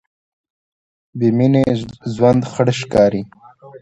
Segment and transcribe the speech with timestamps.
[1.17, 1.65] بېمینې
[2.13, 3.21] ژوند خړ ښکاري.